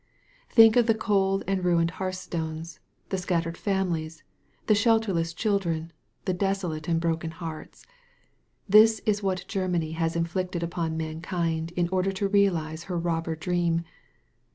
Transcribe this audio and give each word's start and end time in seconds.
Think 0.49 0.77
of 0.77 0.87
the 0.87 0.95
cold 0.95 1.43
and 1.47 1.63
ruined 1.63 1.91
hearthstones, 1.91 2.79
the 3.09 3.19
scattered 3.19 3.55
families, 3.55 4.23
the 4.65 4.73
shelterless 4.73 5.31
children, 5.31 5.93
the 6.25 6.33
desolate 6.33 6.87
and 6.87 6.99
broken 6.99 7.29
hearts. 7.29 7.85
This 8.67 8.99
is 9.05 9.21
what 9.21 9.45
Germany 9.47 9.91
has 9.91 10.15
inflicted 10.15 10.63
upon 10.63 10.97
mankind 10.97 11.71
in 11.75 11.87
or 11.89 12.01
der 12.01 12.13
to 12.13 12.27
realize 12.27 12.85
her 12.85 12.97
robber 12.97 13.35
dream 13.35 13.83